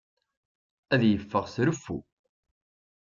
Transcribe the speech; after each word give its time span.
Ad 0.93 1.01
yeffeɣ 1.05 1.45
s 1.53 1.55
reffu. 1.67 1.97